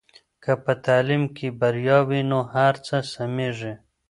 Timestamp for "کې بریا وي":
1.35-2.21